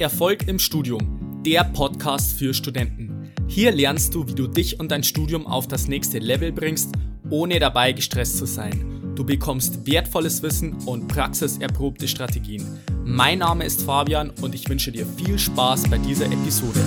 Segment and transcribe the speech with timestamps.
[0.00, 3.30] Erfolg im Studium, der Podcast für Studenten.
[3.46, 6.90] Hier lernst du, wie du dich und dein Studium auf das nächste Level bringst,
[7.30, 9.12] ohne dabei gestresst zu sein.
[9.14, 12.66] Du bekommst wertvolles Wissen und praxiserprobte Strategien.
[13.04, 16.80] Mein Name ist Fabian und ich wünsche dir viel Spaß bei dieser Episode.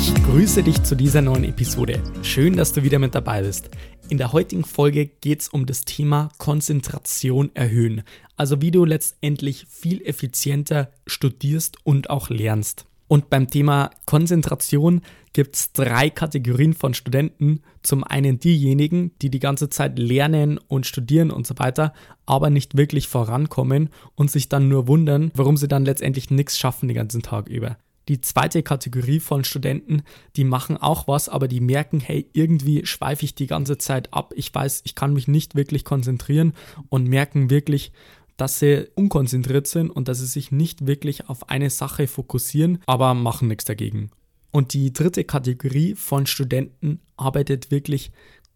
[0.00, 2.00] Ich grüße dich zu dieser neuen Episode.
[2.22, 3.68] Schön, dass du wieder mit dabei bist.
[4.10, 8.02] In der heutigen Folge geht es um das Thema Konzentration erhöhen.
[8.36, 12.86] Also wie du letztendlich viel effizienter studierst und auch lernst.
[13.06, 17.62] Und beim Thema Konzentration gibt es drei Kategorien von Studenten.
[17.82, 21.92] Zum einen diejenigen, die die ganze Zeit lernen und studieren und so weiter,
[22.26, 26.88] aber nicht wirklich vorankommen und sich dann nur wundern, warum sie dann letztendlich nichts schaffen
[26.88, 27.76] den ganzen Tag über
[28.10, 30.02] die zweite Kategorie von Studenten,
[30.34, 34.32] die machen auch was, aber die merken, hey, irgendwie schweife ich die ganze Zeit ab.
[34.34, 36.54] Ich weiß, ich kann mich nicht wirklich konzentrieren
[36.88, 37.92] und merken wirklich,
[38.36, 43.14] dass sie unkonzentriert sind und dass sie sich nicht wirklich auf eine Sache fokussieren, aber
[43.14, 44.10] machen nichts dagegen.
[44.50, 48.10] Und die dritte Kategorie von Studenten arbeitet wirklich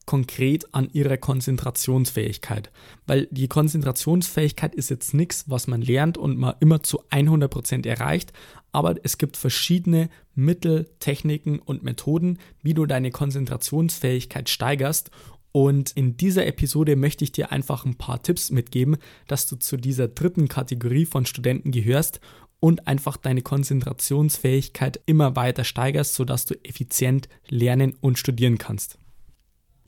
[0.07, 2.71] konkret an ihrer Konzentrationsfähigkeit.
[3.07, 8.33] Weil die Konzentrationsfähigkeit ist jetzt nichts, was man lernt und man immer zu 100% erreicht,
[8.73, 15.11] aber es gibt verschiedene Mittel, Techniken und Methoden, wie du deine Konzentrationsfähigkeit steigerst.
[15.53, 18.97] Und in dieser Episode möchte ich dir einfach ein paar Tipps mitgeben,
[19.29, 22.21] dass du zu dieser dritten Kategorie von Studenten gehörst
[22.59, 28.99] und einfach deine Konzentrationsfähigkeit immer weiter steigerst, sodass du effizient lernen und studieren kannst.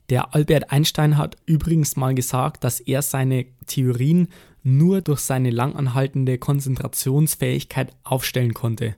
[0.09, 4.29] Der Albert Einstein hat übrigens mal gesagt, dass er seine Theorien
[4.63, 8.97] nur durch seine langanhaltende Konzentrationsfähigkeit aufstellen konnte.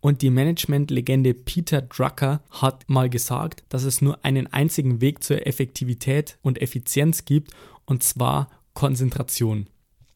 [0.00, 5.46] Und die Management-Legende Peter Drucker hat mal gesagt, dass es nur einen einzigen Weg zur
[5.46, 7.52] Effektivität und Effizienz gibt,
[7.86, 9.66] und zwar Konzentration.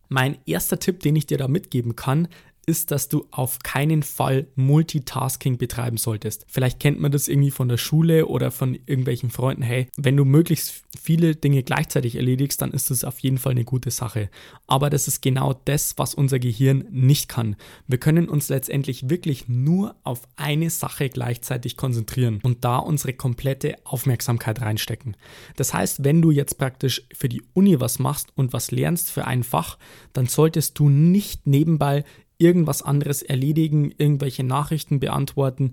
[0.08, 2.28] Mein erster Tipp, den ich dir da mitgeben kann,
[2.66, 6.46] ist, dass du auf keinen Fall Multitasking betreiben solltest.
[6.48, 9.62] Vielleicht kennt man das irgendwie von der Schule oder von irgendwelchen Freunden.
[9.62, 13.64] Hey, wenn du möglichst viele Dinge gleichzeitig erledigst, dann ist das auf jeden Fall eine
[13.64, 14.30] gute Sache.
[14.66, 17.56] Aber das ist genau das, was unser Gehirn nicht kann.
[17.86, 23.76] Wir können uns letztendlich wirklich nur auf eine Sache gleichzeitig konzentrieren und da unsere komplette
[23.84, 25.16] Aufmerksamkeit reinstecken.
[25.56, 29.26] Das heißt, wenn du jetzt praktisch für die Uni was machst und was lernst für
[29.26, 29.78] ein Fach,
[30.12, 32.04] dann solltest du nicht nebenbei
[32.40, 35.72] irgendwas anderes erledigen, irgendwelche Nachrichten beantworten,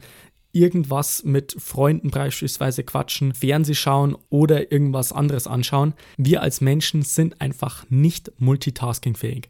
[0.51, 5.93] irgendwas mit Freunden beispielsweise quatschen, Fernseh schauen oder irgendwas anderes anschauen.
[6.17, 9.49] Wir als Menschen sind einfach nicht multitaskingfähig.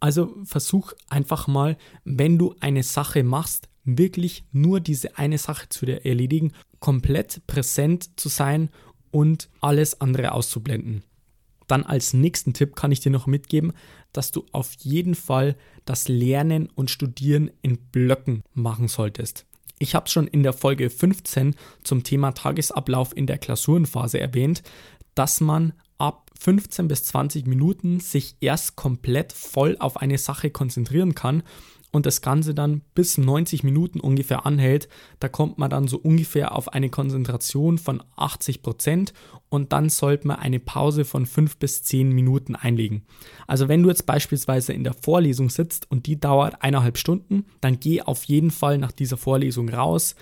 [0.00, 5.86] Also versuch einfach mal, wenn du eine Sache machst, wirklich nur diese eine Sache zu
[5.86, 8.70] erledigen, komplett präsent zu sein
[9.12, 11.04] und alles andere auszublenden.
[11.66, 13.72] Dann als nächsten Tipp kann ich dir noch mitgeben,
[14.12, 19.46] dass du auf jeden Fall das Lernen und Studieren in Blöcken machen solltest.
[19.78, 24.62] Ich habe schon in der Folge 15 zum Thema Tagesablauf in der Klausurenphase erwähnt,
[25.14, 31.14] dass man ab 15 bis 20 Minuten sich erst komplett voll auf eine Sache konzentrieren
[31.14, 31.42] kann
[31.92, 34.88] und das Ganze dann bis 90 Minuten ungefähr anhält,
[35.20, 39.12] da kommt man dann so ungefähr auf eine Konzentration von 80 Prozent
[39.50, 43.02] und dann sollte man eine Pause von 5 bis 10 Minuten einlegen.
[43.46, 47.78] Also wenn du jetzt beispielsweise in der Vorlesung sitzt und die dauert eineinhalb Stunden, dann
[47.78, 50.16] geh auf jeden Fall nach dieser Vorlesung raus,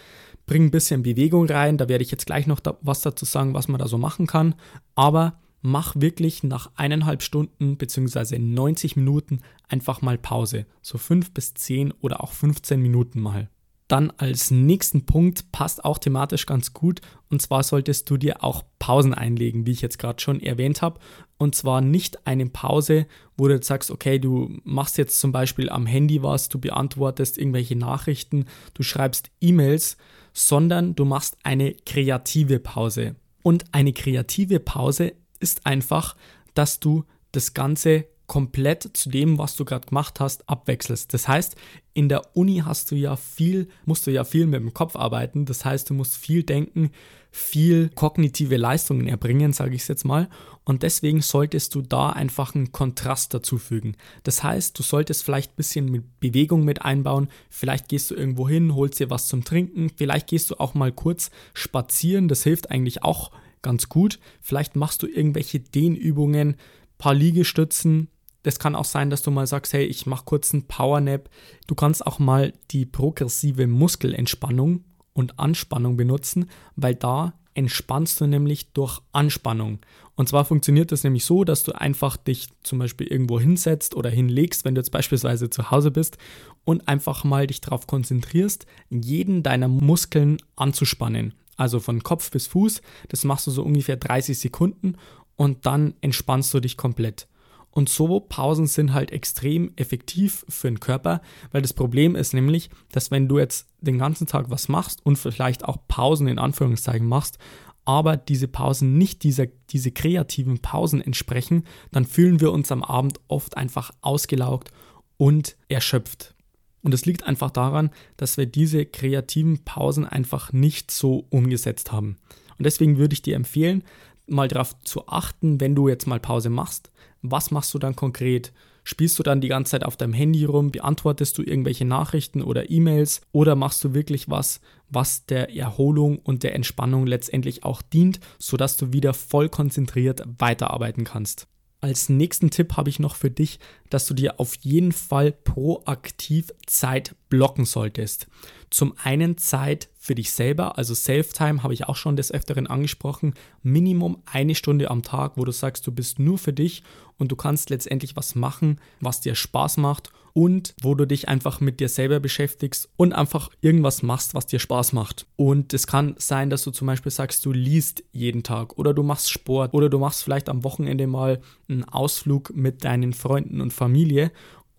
[0.46, 3.68] bring ein bisschen Bewegung rein, da werde ich jetzt gleich noch was dazu sagen, was
[3.68, 4.56] man da so machen kann,
[4.96, 8.38] aber mach wirklich nach eineinhalb Stunden bzw.
[8.38, 10.66] 90 Minuten einfach mal Pause.
[10.82, 13.48] So 5 bis 10 oder auch 15 Minuten mal.
[13.90, 18.62] Dann als nächsten Punkt passt auch thematisch ganz gut und zwar solltest du dir auch
[18.78, 21.00] Pausen einlegen, wie ich jetzt gerade schon erwähnt habe.
[21.38, 23.06] Und zwar nicht eine Pause,
[23.36, 27.36] wo du jetzt sagst, okay, du machst jetzt zum Beispiel am Handy was, du beantwortest
[27.36, 28.44] irgendwelche Nachrichten,
[28.74, 29.96] du schreibst E-Mails,
[30.32, 33.16] sondern du machst eine kreative Pause.
[33.42, 36.16] Und eine kreative Pause ist einfach,
[36.54, 41.12] dass du das Ganze komplett zu dem, was du gerade gemacht hast, abwechselst.
[41.12, 41.56] Das heißt,
[41.94, 45.46] in der Uni hast du ja viel, musst du ja viel mit dem Kopf arbeiten.
[45.46, 46.92] Das heißt, du musst viel denken,
[47.32, 50.28] viel kognitive Leistungen erbringen, sage ich es jetzt mal.
[50.62, 53.96] Und deswegen solltest du da einfach einen Kontrast dazufügen.
[54.22, 57.30] Das heißt, du solltest vielleicht ein bisschen mit Bewegung mit einbauen.
[57.48, 59.90] Vielleicht gehst du irgendwo hin, holst dir was zum Trinken.
[59.96, 62.28] Vielleicht gehst du auch mal kurz spazieren.
[62.28, 63.32] Das hilft eigentlich auch
[63.62, 64.18] ganz gut.
[64.40, 66.56] Vielleicht machst du irgendwelche Dehnübungen,
[66.98, 68.08] paar Liegestützen.
[68.42, 71.28] Das kann auch sein, dass du mal sagst, hey, ich mache kurz einen Powernap.
[71.66, 76.46] Du kannst auch mal die progressive Muskelentspannung und Anspannung benutzen,
[76.76, 79.80] weil da entspannst du nämlich durch Anspannung.
[80.14, 84.10] Und zwar funktioniert das nämlich so, dass du einfach dich zum Beispiel irgendwo hinsetzt oder
[84.10, 86.18] hinlegst, wenn du jetzt beispielsweise zu Hause bist
[86.64, 91.34] und einfach mal dich darauf konzentrierst, jeden deiner Muskeln anzuspannen.
[91.60, 92.80] Also von Kopf bis Fuß,
[93.10, 94.96] das machst du so ungefähr 30 Sekunden
[95.36, 97.28] und dann entspannst du dich komplett.
[97.70, 101.20] Und so Pausen sind halt extrem effektiv für den Körper,
[101.52, 105.16] weil das Problem ist nämlich, dass wenn du jetzt den ganzen Tag was machst und
[105.16, 107.36] vielleicht auch Pausen in Anführungszeichen machst,
[107.84, 113.20] aber diese Pausen nicht dieser, diese kreativen Pausen entsprechen, dann fühlen wir uns am Abend
[113.28, 114.70] oft einfach ausgelaugt
[115.18, 116.34] und erschöpft.
[116.82, 122.16] Und es liegt einfach daran, dass wir diese kreativen Pausen einfach nicht so umgesetzt haben.
[122.58, 123.84] Und deswegen würde ich dir empfehlen,
[124.26, 126.90] mal darauf zu achten, wenn du jetzt mal Pause machst,
[127.22, 128.52] was machst du dann konkret?
[128.82, 130.70] Spielst du dann die ganze Zeit auf deinem Handy rum?
[130.70, 133.20] Beantwortest du irgendwelche Nachrichten oder E-Mails?
[133.30, 138.76] Oder machst du wirklich was, was der Erholung und der Entspannung letztendlich auch dient, sodass
[138.78, 141.46] du wieder voll konzentriert weiterarbeiten kannst?
[141.80, 146.50] Als nächsten Tipp habe ich noch für dich, dass du dir auf jeden Fall proaktiv
[146.66, 148.26] Zeit blocken solltest.
[148.70, 153.34] Zum einen Zeit für dich selber, also Self-Time habe ich auch schon des Öfteren angesprochen,
[153.62, 156.84] Minimum eine Stunde am Tag, wo du sagst, du bist nur für dich
[157.18, 161.60] und du kannst letztendlich was machen, was dir Spaß macht und wo du dich einfach
[161.60, 165.26] mit dir selber beschäftigst und einfach irgendwas machst, was dir Spaß macht.
[165.36, 169.02] Und es kann sein, dass du zum Beispiel sagst, du liest jeden Tag oder du
[169.02, 173.72] machst Sport oder du machst vielleicht am Wochenende mal einen Ausflug mit deinen Freunden und
[173.72, 174.30] Familie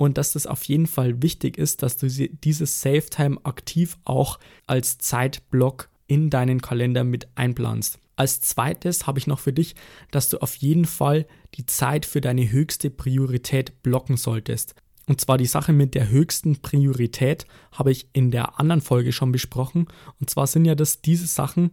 [0.01, 4.97] und dass das auf jeden Fall wichtig ist, dass du dieses Safe-Time aktiv auch als
[4.97, 7.99] Zeitblock in deinen Kalender mit einplanst.
[8.15, 9.75] Als zweites habe ich noch für dich,
[10.09, 14.73] dass du auf jeden Fall die Zeit für deine höchste Priorität blocken solltest.
[15.07, 19.31] Und zwar die Sache mit der höchsten Priorität habe ich in der anderen Folge schon
[19.31, 19.85] besprochen.
[20.19, 21.69] Und zwar sind ja das diese Sachen,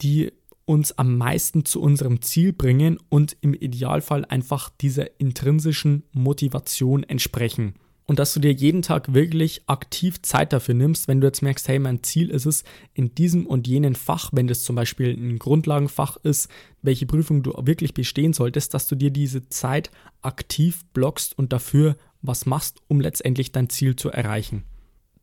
[0.00, 0.32] die
[0.64, 7.74] uns am meisten zu unserem Ziel bringen und im Idealfall einfach dieser intrinsischen Motivation entsprechen.
[8.04, 11.68] Und dass du dir jeden Tag wirklich aktiv Zeit dafür nimmst, wenn du jetzt merkst,
[11.68, 12.64] hey, mein Ziel ist es,
[12.94, 16.48] in diesem und jenen Fach, wenn das zum Beispiel ein Grundlagenfach ist,
[16.82, 21.96] welche Prüfung du wirklich bestehen solltest, dass du dir diese Zeit aktiv blockst und dafür
[22.22, 24.64] was machst, um letztendlich dein Ziel zu erreichen.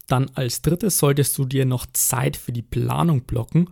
[0.07, 3.69] Dann als drittes solltest du dir noch Zeit für die Planung blocken.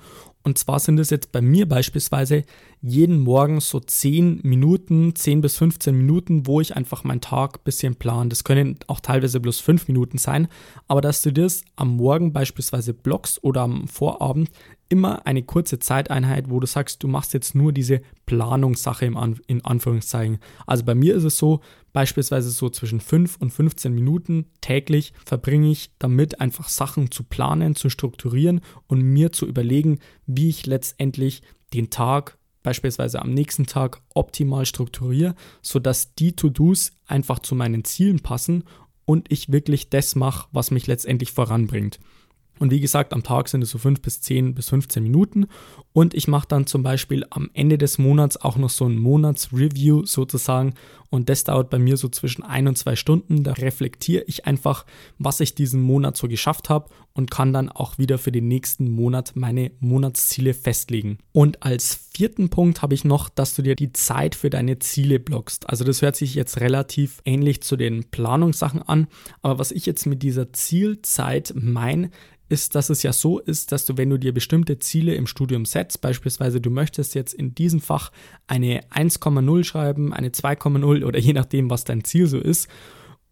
[0.47, 2.45] Und zwar sind es jetzt bei mir beispielsweise
[2.81, 7.63] jeden Morgen so 10 Minuten, 10 bis 15 Minuten, wo ich einfach meinen Tag ein
[7.65, 8.29] bisschen plane.
[8.29, 10.47] Das können auch teilweise bloß 5 Minuten sein,
[10.87, 14.49] aber dass du das am Morgen beispielsweise blockst oder am Vorabend
[14.89, 19.39] immer eine kurze Zeiteinheit, wo du sagst, du machst jetzt nur diese Planungssache im An
[19.47, 20.39] in Anführungszeichen.
[20.65, 21.61] Also bei mir ist es so,
[21.93, 27.75] beispielsweise so zwischen 5 und 15 Minuten täglich verbringe ich damit einfach Sachen zu planen,
[27.75, 31.41] zu strukturieren und mir zu überlegen, wie ich letztendlich
[31.73, 38.19] den Tag beispielsweise am nächsten Tag optimal strukturiere, sodass die To-Dos einfach zu meinen Zielen
[38.19, 38.63] passen
[39.05, 41.99] und ich wirklich das mache, was mich letztendlich voranbringt.
[42.59, 45.47] Und wie gesagt, am Tag sind es so 5 bis 10 bis 15 Minuten.
[45.97, 50.05] Und ich mache dann zum Beispiel am Ende des Monats auch noch so ein Monatsreview
[50.05, 50.75] sozusagen.
[51.09, 53.43] Und das dauert bei mir so zwischen ein und zwei Stunden.
[53.43, 54.85] Da reflektiere ich einfach,
[55.17, 58.91] was ich diesen Monat so geschafft habe und kann dann auch wieder für den nächsten
[58.91, 61.17] Monat meine Monatsziele festlegen.
[61.31, 65.19] Und als vierten Punkt habe ich noch, dass du dir die Zeit für deine Ziele
[65.19, 65.67] blockst.
[65.67, 69.07] Also das hört sich jetzt relativ ähnlich zu den Planungssachen an.
[69.41, 72.11] Aber was ich jetzt mit dieser Zielzeit meine,
[72.49, 75.65] ist, dass es ja so ist, dass du, wenn du dir bestimmte Ziele im Studium
[75.65, 78.11] setzt, beispielsweise du möchtest jetzt in diesem Fach
[78.47, 82.67] eine 1,0 schreiben, eine 2,0 oder je nachdem, was dein Ziel so ist,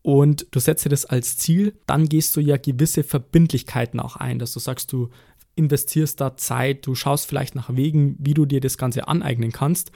[0.06, 4.38] und du setzt dir das als Ziel, dann gehst du ja gewisse Verbindlichkeiten auch ein,
[4.38, 5.10] dass du sagst, du
[5.56, 9.92] investierst da Zeit, du schaust vielleicht nach Wegen, wie du dir das Ganze aneignen kannst.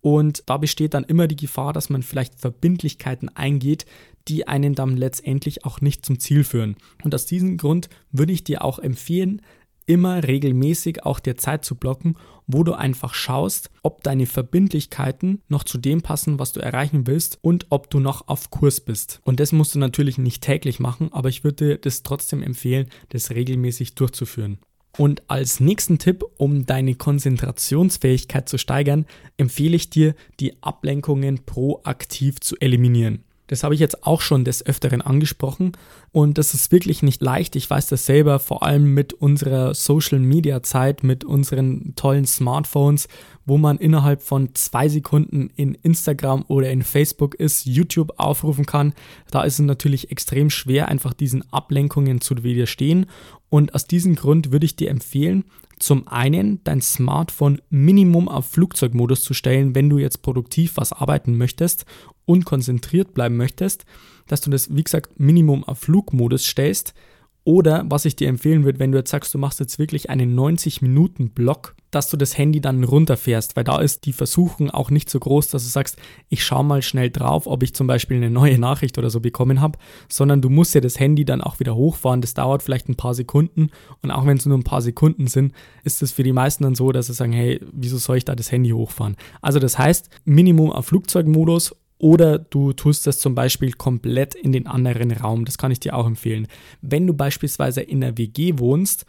[0.00, 3.84] Und da besteht dann immer die Gefahr, dass man vielleicht Verbindlichkeiten eingeht,
[4.28, 6.76] die einen dann letztendlich auch nicht zum Ziel führen.
[7.02, 9.42] Und aus diesem Grund würde ich dir auch empfehlen,
[9.90, 12.14] immer regelmäßig auch dir Zeit zu blocken,
[12.46, 17.40] wo du einfach schaust, ob deine Verbindlichkeiten noch zu dem passen, was du erreichen willst
[17.42, 19.20] und ob du noch auf Kurs bist.
[19.24, 22.86] Und das musst du natürlich nicht täglich machen, aber ich würde dir das trotzdem empfehlen,
[23.08, 24.58] das regelmäßig durchzuführen.
[24.96, 29.06] Und als nächsten Tipp, um deine Konzentrationsfähigkeit zu steigern,
[29.38, 33.24] empfehle ich dir, die Ablenkungen proaktiv zu eliminieren.
[33.50, 35.72] Das habe ich jetzt auch schon des Öfteren angesprochen
[36.12, 37.56] und das ist wirklich nicht leicht.
[37.56, 43.08] Ich weiß das selber, vor allem mit unserer Social-Media-Zeit, mit unseren tollen Smartphones,
[43.46, 48.92] wo man innerhalb von zwei Sekunden in Instagram oder in Facebook ist, YouTube aufrufen kann.
[49.32, 53.06] Da ist es natürlich extrem schwer, einfach diesen Ablenkungen zu widerstehen
[53.48, 55.42] Und aus diesem Grund würde ich dir empfehlen,
[55.80, 61.36] zum einen dein Smartphone Minimum auf Flugzeugmodus zu stellen, wenn du jetzt produktiv was arbeiten
[61.36, 61.86] möchtest
[62.26, 63.86] und konzentriert bleiben möchtest,
[64.28, 66.94] dass du das, wie gesagt, Minimum auf Flugmodus stellst.
[67.44, 70.38] Oder was ich dir empfehlen würde, wenn du jetzt sagst, du machst jetzt wirklich einen
[70.38, 75.18] 90-Minuten-Block, dass du das Handy dann runterfährst, weil da ist die Versuchung auch nicht so
[75.18, 75.96] groß, dass du sagst,
[76.28, 79.60] ich schaue mal schnell drauf, ob ich zum Beispiel eine neue Nachricht oder so bekommen
[79.60, 79.78] habe,
[80.08, 82.20] sondern du musst ja das Handy dann auch wieder hochfahren.
[82.20, 83.70] Das dauert vielleicht ein paar Sekunden
[84.02, 86.74] und auch wenn es nur ein paar Sekunden sind, ist es für die meisten dann
[86.74, 89.16] so, dass sie sagen, hey, wieso soll ich da das Handy hochfahren?
[89.40, 94.66] Also das heißt, Minimum auf Flugzeugmodus oder du tust das zum Beispiel komplett in den
[94.66, 95.44] anderen Raum.
[95.44, 96.48] Das kann ich dir auch empfehlen.
[96.80, 99.04] Wenn du beispielsweise in der WG wohnst,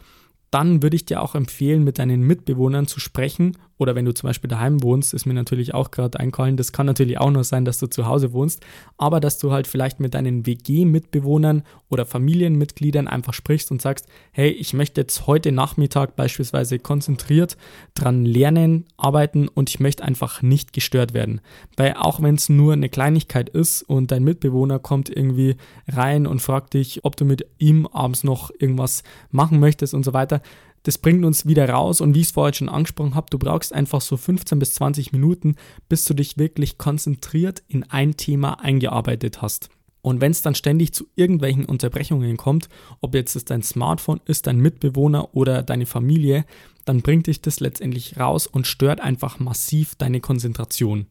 [0.50, 3.56] dann würde ich dir auch empfehlen, mit deinen Mitbewohnern zu sprechen.
[3.82, 6.86] Oder wenn du zum Beispiel daheim wohnst, ist mir natürlich auch gerade eingefallen, das kann
[6.86, 8.64] natürlich auch nur sein, dass du zu Hause wohnst,
[8.96, 14.50] aber dass du halt vielleicht mit deinen WG-Mitbewohnern oder Familienmitgliedern einfach sprichst und sagst, hey,
[14.50, 17.56] ich möchte jetzt heute Nachmittag beispielsweise konzentriert
[17.94, 21.40] dran lernen, arbeiten und ich möchte einfach nicht gestört werden.
[21.76, 25.56] Weil auch wenn es nur eine Kleinigkeit ist und dein Mitbewohner kommt irgendwie
[25.88, 30.12] rein und fragt dich, ob du mit ihm abends noch irgendwas machen möchtest und so
[30.12, 30.40] weiter,
[30.82, 33.72] das bringt uns wieder raus und wie ich es vorher schon angesprochen habe, du brauchst
[33.72, 35.56] einfach so 15 bis 20 Minuten,
[35.88, 39.68] bis du dich wirklich konzentriert in ein Thema eingearbeitet hast.
[40.02, 42.68] Und wenn es dann ständig zu irgendwelchen Unterbrechungen kommt,
[43.00, 46.44] ob jetzt es dein Smartphone ist, dein Mitbewohner oder deine Familie,
[46.84, 51.06] dann bringt dich das letztendlich raus und stört einfach massiv deine Konzentration.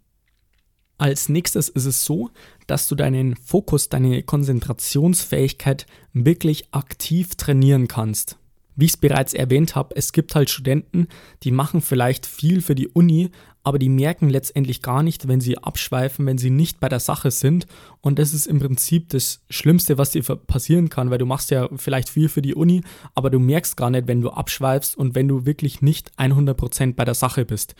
[0.97, 2.29] Als nächstes ist es so,
[2.67, 8.37] dass du deinen Fokus, deine Konzentrationsfähigkeit wirklich aktiv trainieren kannst.
[8.81, 11.07] Wie ich es bereits erwähnt habe, es gibt halt Studenten,
[11.43, 13.29] die machen vielleicht viel für die Uni,
[13.61, 17.29] aber die merken letztendlich gar nicht, wenn sie abschweifen, wenn sie nicht bei der Sache
[17.29, 17.67] sind.
[18.01, 21.69] Und das ist im Prinzip das Schlimmste, was dir passieren kann, weil du machst ja
[21.75, 22.81] vielleicht viel für die Uni,
[23.13, 27.05] aber du merkst gar nicht, wenn du abschweifst und wenn du wirklich nicht 100% bei
[27.05, 27.75] der Sache bist.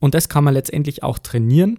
[0.00, 1.78] Und das kann man letztendlich auch trainieren.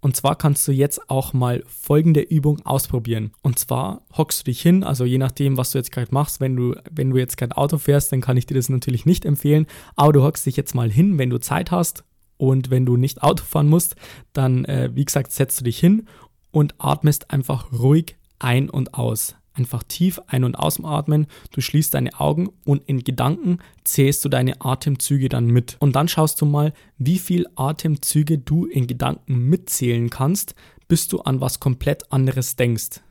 [0.00, 3.32] Und zwar kannst du jetzt auch mal folgende Übung ausprobieren.
[3.42, 6.56] Und zwar hockst du dich hin, also je nachdem, was du jetzt gerade machst, wenn
[6.56, 9.66] du, wenn du jetzt gerade Auto fährst, dann kann ich dir das natürlich nicht empfehlen.
[9.96, 12.04] Aber du hockst dich jetzt mal hin, wenn du Zeit hast.
[12.38, 13.96] Und wenn du nicht Auto fahren musst,
[14.32, 16.06] dann, äh, wie gesagt, setzt du dich hin
[16.50, 19.36] und atmest einfach ruhig ein und aus.
[19.60, 24.62] Einfach tief ein- und ausatmen, du schließt deine Augen und in Gedanken zählst du deine
[24.62, 25.76] Atemzüge dann mit.
[25.80, 30.54] Und dann schaust du mal, wie viel Atemzüge du in Gedanken mitzählen kannst,
[30.88, 33.02] bis du an was komplett anderes denkst.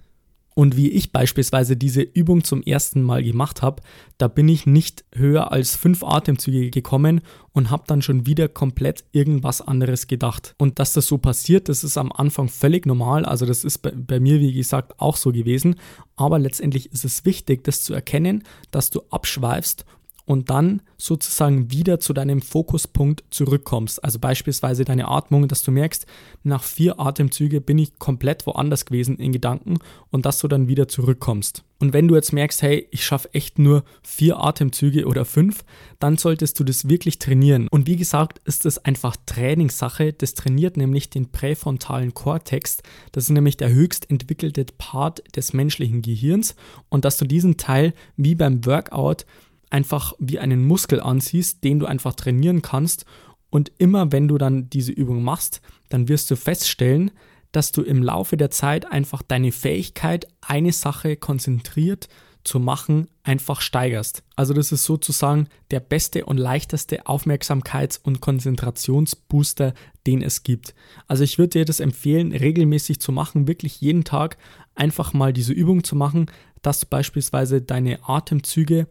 [0.59, 3.81] Und wie ich beispielsweise diese Übung zum ersten Mal gemacht habe,
[4.17, 7.21] da bin ich nicht höher als fünf Atemzüge gekommen
[7.53, 10.55] und habe dann schon wieder komplett irgendwas anderes gedacht.
[10.57, 13.23] Und dass das so passiert, das ist am Anfang völlig normal.
[13.23, 15.75] Also das ist bei, bei mir, wie gesagt, auch so gewesen.
[16.17, 19.85] Aber letztendlich ist es wichtig, das zu erkennen, dass du abschweifst
[20.29, 24.03] und dann sozusagen wieder zu deinem Fokuspunkt zurückkommst.
[24.03, 26.05] Also beispielsweise deine Atmung, dass du merkst,
[26.43, 29.79] nach vier Atemzüge bin ich komplett woanders gewesen in Gedanken
[30.11, 31.63] und dass du dann wieder zurückkommst.
[31.79, 35.63] Und wenn du jetzt merkst, hey, ich schaffe echt nur vier Atemzüge oder fünf,
[35.97, 37.67] dann solltest du das wirklich trainieren.
[37.69, 40.13] Und wie gesagt, ist das einfach Trainingssache.
[40.13, 42.83] Das trainiert nämlich den präfrontalen Kortex.
[43.13, 46.55] Das ist nämlich der höchst entwickelte Part des menschlichen Gehirns.
[46.89, 49.25] Und dass du diesen Teil wie beim Workout
[49.69, 53.05] einfach wie einen Muskel ansiehst, den du einfach trainieren kannst.
[53.49, 57.11] Und immer wenn du dann diese Übung machst, dann wirst du feststellen,
[57.51, 62.07] dass du im Laufe der Zeit einfach deine Fähigkeit, eine Sache konzentriert
[62.43, 64.23] zu machen, einfach steigerst.
[64.35, 69.73] Also das ist sozusagen der beste und leichteste Aufmerksamkeits- und Konzentrationsbooster,
[70.07, 70.73] den es gibt.
[71.07, 74.37] Also ich würde dir das empfehlen, regelmäßig zu machen, wirklich jeden Tag
[74.73, 76.27] einfach mal diese Übung zu machen,
[76.61, 78.87] dass du beispielsweise deine Atemzüge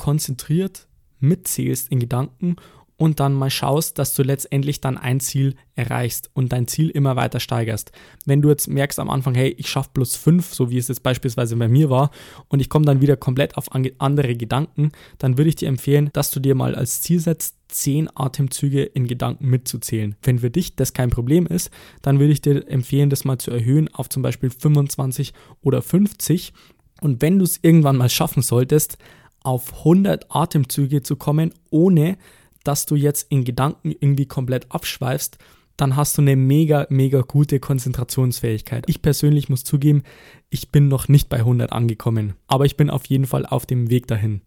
[0.00, 0.88] konzentriert
[1.18, 2.56] mitzählst in Gedanken
[2.96, 7.16] und dann mal schaust, dass du letztendlich dann ein Ziel erreichst und dein Ziel immer
[7.16, 7.92] weiter steigerst.
[8.24, 11.02] Wenn du jetzt merkst am Anfang, hey, ich schaffe plus fünf, so wie es jetzt
[11.02, 12.12] beispielsweise bei mir war,
[12.48, 16.30] und ich komme dann wieder komplett auf andere Gedanken, dann würde ich dir empfehlen, dass
[16.30, 20.16] du dir mal als Ziel setzt, zehn Atemzüge in Gedanken mitzuzählen.
[20.22, 23.50] Wenn für dich das kein Problem ist, dann würde ich dir empfehlen, das mal zu
[23.50, 26.54] erhöhen auf zum Beispiel 25 oder 50.
[27.02, 28.96] Und wenn du es irgendwann mal schaffen solltest,
[29.42, 32.16] auf 100 Atemzüge zu kommen, ohne
[32.64, 35.38] dass du jetzt in Gedanken irgendwie komplett abschweifst,
[35.76, 38.84] dann hast du eine mega, mega gute Konzentrationsfähigkeit.
[38.86, 40.02] Ich persönlich muss zugeben,
[40.50, 43.88] ich bin noch nicht bei 100 angekommen, aber ich bin auf jeden Fall auf dem
[43.88, 44.42] Weg dahin.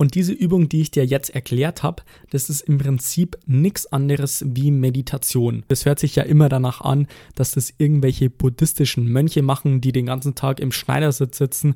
[0.00, 4.44] Und diese Übung, die ich dir jetzt erklärt habe, das ist im Prinzip nichts anderes
[4.46, 5.64] wie Meditation.
[5.66, 10.06] Das hört sich ja immer danach an, dass das irgendwelche buddhistischen Mönche machen, die den
[10.06, 11.74] ganzen Tag im Schneidersitz sitzen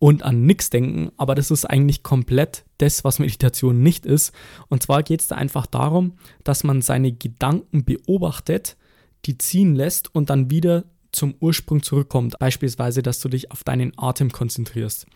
[0.00, 4.32] und an nichts denken, aber das ist eigentlich komplett das, was Meditation nicht ist.
[4.68, 8.76] Und zwar geht es da einfach darum, dass man seine Gedanken beobachtet,
[9.26, 12.36] die ziehen lässt und dann wieder zum Ursprung zurückkommt.
[12.40, 15.06] Beispielsweise, dass du dich auf deinen Atem konzentrierst.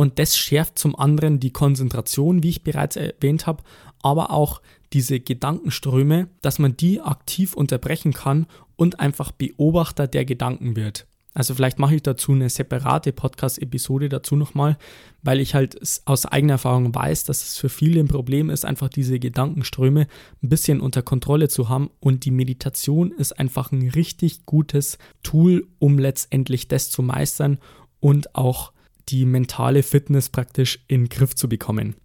[0.00, 3.62] Und das schärft zum anderen die Konzentration, wie ich bereits erwähnt habe,
[4.00, 4.62] aber auch
[4.94, 11.06] diese Gedankenströme, dass man die aktiv unterbrechen kann und einfach Beobachter der Gedanken wird.
[11.34, 14.78] Also vielleicht mache ich dazu eine separate Podcast-Episode dazu nochmal,
[15.22, 18.88] weil ich halt aus eigener Erfahrung weiß, dass es für viele ein Problem ist, einfach
[18.88, 20.06] diese Gedankenströme
[20.42, 21.90] ein bisschen unter Kontrolle zu haben.
[22.00, 27.58] Und die Meditation ist einfach ein richtig gutes Tool, um letztendlich das zu meistern
[28.00, 28.72] und auch
[29.10, 31.96] die mentale Fitness praktisch in den Griff zu bekommen.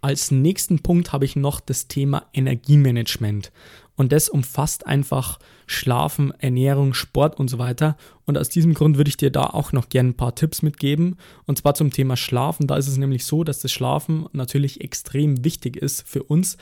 [0.00, 3.52] Als nächsten Punkt habe ich noch das Thema Energiemanagement.
[3.96, 7.96] Und das umfasst einfach Schlafen, Ernährung, Sport und so weiter.
[8.26, 11.16] Und aus diesem Grund würde ich dir da auch noch gerne ein paar Tipps mitgeben.
[11.46, 12.66] Und zwar zum Thema Schlafen.
[12.66, 16.58] Da ist es nämlich so, dass das Schlafen natürlich extrem wichtig ist für uns.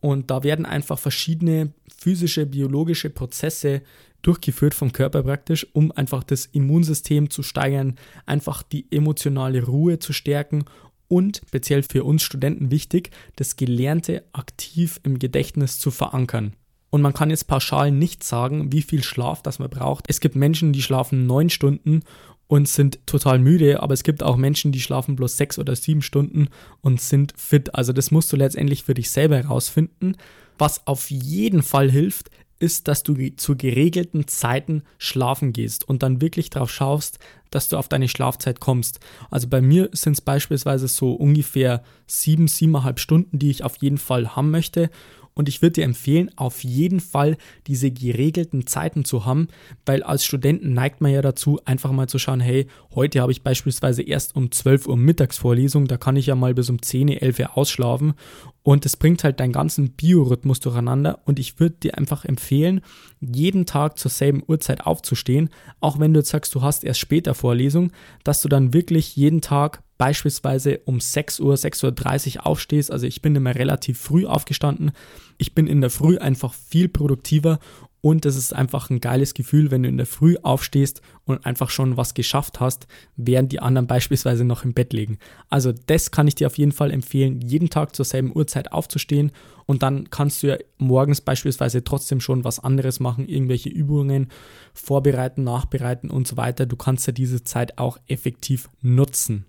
[0.00, 3.82] Und da werden einfach verschiedene physische, biologische Prozesse
[4.26, 10.12] durchgeführt vom Körper praktisch, um einfach das Immunsystem zu steigern, einfach die emotionale Ruhe zu
[10.12, 10.64] stärken
[11.08, 16.54] und speziell für uns Studenten wichtig, das Gelernte aktiv im Gedächtnis zu verankern.
[16.90, 20.04] Und man kann jetzt pauschal nicht sagen, wie viel Schlaf das man braucht.
[20.08, 22.02] Es gibt Menschen, die schlafen neun Stunden
[22.48, 26.02] und sind total müde, aber es gibt auch Menschen, die schlafen bloß sechs oder sieben
[26.02, 26.48] Stunden
[26.80, 27.74] und sind fit.
[27.74, 30.16] Also das musst du letztendlich für dich selber herausfinden.
[30.58, 36.20] Was auf jeden Fall hilft, ist, dass du zu geregelten Zeiten schlafen gehst und dann
[36.20, 37.18] wirklich darauf schaust,
[37.50, 39.00] dass du auf deine Schlafzeit kommst.
[39.30, 43.98] Also bei mir sind es beispielsweise so ungefähr sieben, siebeneinhalb Stunden, die ich auf jeden
[43.98, 44.90] Fall haben möchte.
[45.36, 49.48] Und ich würde dir empfehlen, auf jeden Fall diese geregelten Zeiten zu haben,
[49.84, 53.42] weil als Studenten neigt man ja dazu, einfach mal zu schauen, hey, heute habe ich
[53.42, 57.38] beispielsweise erst um 12 Uhr Mittagsvorlesung, da kann ich ja mal bis um 10, 11
[57.38, 58.14] Uhr ausschlafen.
[58.62, 61.20] Und das bringt halt deinen ganzen Biorhythmus durcheinander.
[61.26, 62.80] Und ich würde dir einfach empfehlen,
[63.20, 65.50] jeden Tag zur selben Uhrzeit aufzustehen,
[65.80, 67.92] auch wenn du jetzt sagst, du hast erst später Vorlesung,
[68.24, 72.90] dass du dann wirklich jeden Tag beispielsweise um 6 Uhr, 6.30 Uhr aufstehst.
[72.90, 74.92] Also ich bin immer relativ früh aufgestanden.
[75.38, 77.58] Ich bin in der Früh einfach viel produktiver
[78.06, 81.70] und es ist einfach ein geiles Gefühl, wenn du in der Früh aufstehst und einfach
[81.70, 85.18] schon was geschafft hast, während die anderen beispielsweise noch im Bett liegen.
[85.50, 89.32] Also das kann ich dir auf jeden Fall empfehlen, jeden Tag zur selben Uhrzeit aufzustehen
[89.66, 94.28] und dann kannst du ja morgens beispielsweise trotzdem schon was anderes machen, irgendwelche Übungen
[94.72, 96.64] vorbereiten, nachbereiten und so weiter.
[96.66, 99.46] Du kannst ja diese Zeit auch effektiv nutzen.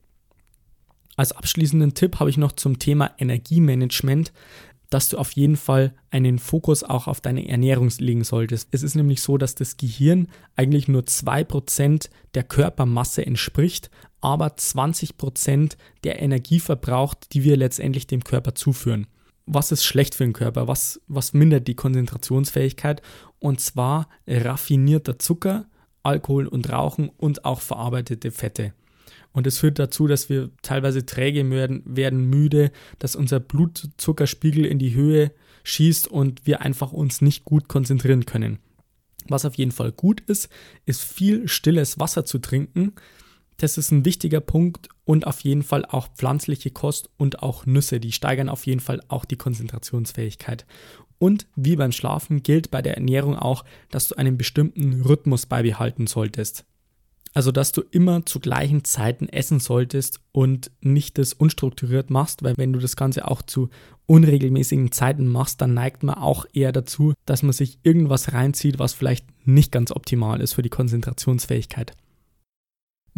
[1.18, 4.32] Als abschließenden Tipp habe ich noch zum Thema Energiemanagement,
[4.92, 8.70] dass du auf jeden Fall einen Fokus auch auf deine Ernährung legen solltest.
[8.72, 13.90] Es ist nämlich so, dass das Gehirn eigentlich nur 2% der Körpermasse entspricht,
[14.22, 19.08] aber 20% der Energie verbraucht, die wir letztendlich dem Körper zuführen.
[19.48, 20.68] Was ist schlecht für den Körper?
[20.68, 23.02] Was, was mindert die Konzentrationsfähigkeit?
[23.40, 25.66] Und zwar raffinierter Zucker,
[26.04, 28.74] Alkohol und Rauchen und auch verarbeitete Fette.
[29.38, 34.80] Und es führt dazu, dass wir teilweise träge werden, werden müde, dass unser Blutzuckerspiegel in
[34.80, 35.32] die Höhe
[35.64, 38.58] schießt und wir einfach uns nicht gut konzentrieren können.
[39.28, 40.50] Was auf jeden Fall gut ist,
[40.88, 42.94] ist viel stilles Wasser zu trinken.
[43.58, 48.00] Das ist ein wichtiger Punkt und auf jeden Fall auch pflanzliche Kost und auch Nüsse,
[48.00, 50.66] die steigern auf jeden Fall auch die Konzentrationsfähigkeit.
[51.20, 56.08] Und wie beim Schlafen gilt bei der Ernährung auch, dass du einen bestimmten Rhythmus beibehalten
[56.08, 56.66] solltest.
[57.38, 62.58] Also, dass du immer zu gleichen Zeiten essen solltest und nicht das unstrukturiert machst, weil
[62.58, 63.70] wenn du das Ganze auch zu
[64.08, 68.96] unregelmäßigen Zeiten machst, dann neigt man auch eher dazu, dass man sich irgendwas reinzieht, was
[68.96, 71.94] vielleicht nicht ganz optimal ist für die Konzentrationsfähigkeit.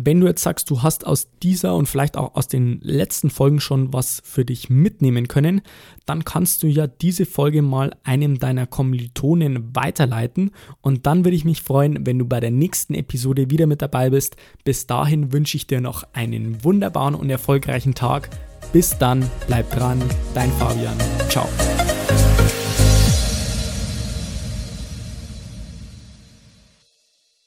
[0.02, 3.60] Wenn du jetzt sagst, du hast aus dieser und vielleicht auch aus den letzten Folgen
[3.60, 5.62] schon was für dich mitnehmen können,
[6.06, 11.44] dann kannst du ja diese Folge mal einem deiner Kommilitonen weiterleiten und dann würde ich
[11.44, 14.38] mich freuen, wenn du bei der nächsten Episode wieder mit dabei bist.
[14.64, 18.30] Bis dahin wünsche ich dir noch einen wunderbaren und erfolgreichen Tag.
[18.72, 20.02] Bis dann, bleib dran,
[20.34, 20.96] dein Fabian.
[21.28, 21.50] Ciao.